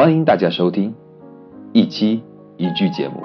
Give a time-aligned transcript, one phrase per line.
[0.00, 0.94] 欢迎大家收听
[1.72, 2.22] 一期
[2.56, 3.22] 一句节目，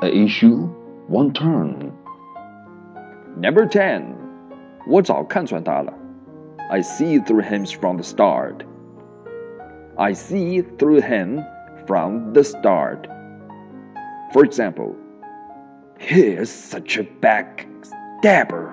[0.00, 0.68] A issue
[1.10, 4.02] one turn。Number ten，
[4.86, 5.92] 我早看穿他了。
[6.70, 8.64] I see through him from the start.
[9.96, 11.42] I see through him
[11.86, 13.08] from the start.
[14.32, 14.94] For example,
[15.98, 18.72] he is such a backstabber.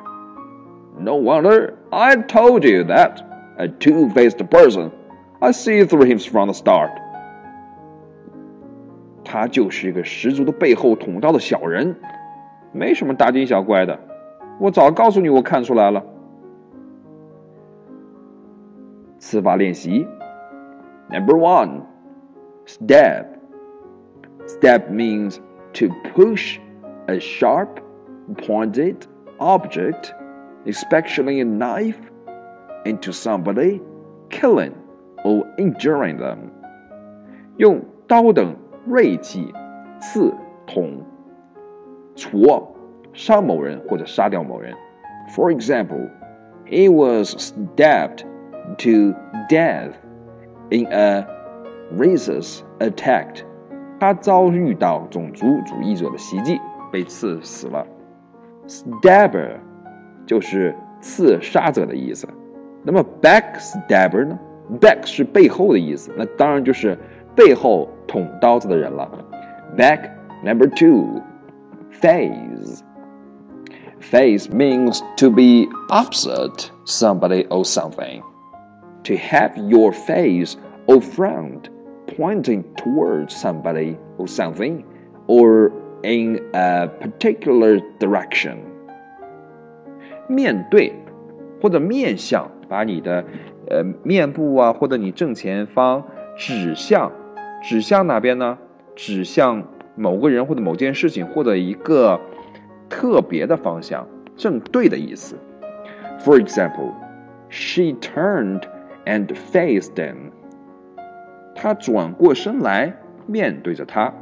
[1.00, 3.22] No wonder I told you that.
[3.58, 4.92] A two faced person.
[5.42, 6.92] I see through him from the start.
[9.26, 11.96] 他就是一个十足的背后捅刀的小人，
[12.72, 14.00] 没什么大惊小怪的。
[14.60, 16.04] 我早告诉你，我看出来了。
[19.20, 20.08] 词法练习，
[21.10, 21.82] Number one,
[22.66, 23.26] stab.
[24.48, 25.38] Stab means
[25.74, 26.58] to push
[27.08, 27.80] a sharp,
[28.38, 28.96] pointed
[29.38, 30.12] object,
[30.66, 31.98] especially a knife,
[32.84, 33.82] into somebody,
[34.30, 34.74] killing
[35.24, 36.50] or injuring them.
[37.58, 39.54] 用刀等 锐器
[40.00, 40.34] 刺
[40.66, 41.02] 捅
[42.16, 42.76] 戳
[43.14, 44.74] 伤某人或者杀掉某人。
[45.36, 46.10] For example,
[46.66, 48.24] he was stabbed
[48.78, 49.14] to
[49.50, 49.94] death
[50.70, 51.26] in a
[51.98, 53.44] racist attack.
[54.00, 56.60] 他遭遇到种族主义者的袭击，
[56.92, 57.86] 被刺死了。
[58.68, 59.58] Stabber
[60.26, 62.28] 就是刺杀者的意思。
[62.84, 64.40] 那么 backstabber 呢？
[64.80, 66.98] back 是背后的意思，那当然就是
[67.37, 69.09] 背后捅刀子的人了。
[69.77, 70.11] Back
[70.43, 71.23] number two,
[71.91, 72.83] face.
[74.01, 78.23] Face means to be opposite somebody or something.
[79.05, 80.57] To have your face
[80.87, 81.69] or front
[82.17, 84.85] pointing towards somebody or something
[85.27, 88.59] or in a particular direction.
[90.29, 90.93] 面对
[91.61, 93.25] 或者面向，把你的
[93.69, 96.05] 呃面部啊，或者你正前方
[96.37, 97.11] 指向
[97.69, 98.59] 指向哪边呢？
[98.95, 99.65] 指向
[99.97, 102.21] 某个人或者某件事情或者一个
[102.89, 104.07] 特别的方向，
[104.37, 105.35] 正对的意思。
[106.21, 106.93] For example,
[107.49, 108.63] she turned
[109.05, 110.31] and faced him.
[111.57, 112.95] 她转过身来
[113.27, 114.15] 面对着他。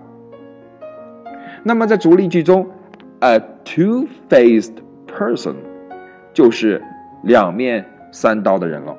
[1.65, 2.71] 那么在主例句中
[3.21, 4.76] ，a two-faced
[5.06, 5.56] person
[6.32, 6.82] 就是
[7.22, 8.97] 两面三刀的人了。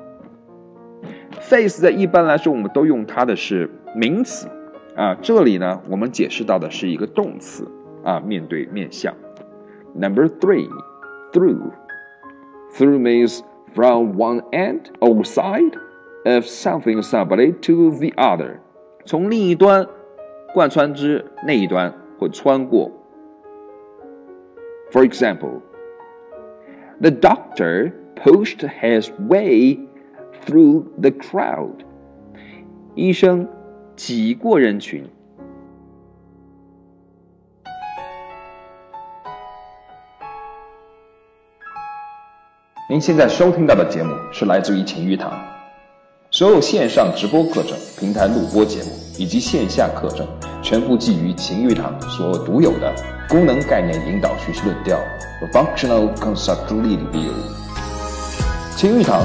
[1.40, 4.47] face 在一般来说我们都用它的是名词
[4.95, 7.67] 啊，这里呢我们解释到的是一个动词
[8.03, 9.13] 啊，面对面向。
[9.93, 10.69] Number three,
[11.33, 11.71] through.
[12.73, 13.41] Through means
[13.73, 15.73] from one end or side
[16.23, 18.59] of something somebody to the other，
[19.05, 19.87] 从另一端
[20.53, 22.91] 贯穿之那一端或穿过。
[24.91, 25.61] For example,
[27.01, 29.79] the doctor pushed his way
[30.45, 31.85] through the crowd.
[32.95, 33.47] 医生
[33.96, 35.02] 挤过人群。
[42.90, 45.32] 您现在收听到的节目是来自于晴雨堂，
[46.30, 50.26] 所有线上直播课程、平台录播节目以及线下课程，
[50.62, 52.94] 全部基于晴雨堂所独有的
[53.30, 55.00] 功能概念引导学习论调
[55.52, 57.32] （Functional Concept Review）。
[58.76, 59.22] 晴雨堂，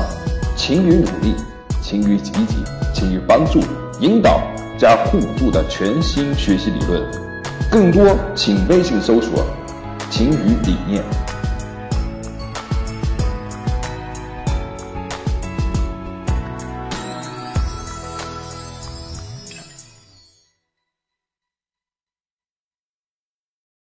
[0.55, 1.35] 勤于努力，
[1.81, 2.57] 勤于积极，
[2.93, 3.59] 勤于帮助、
[3.99, 4.39] 引导
[4.77, 7.03] 加互助的全新学习理论。
[7.71, 9.45] 更多请微信搜索
[10.11, 11.03] “勤于理念”。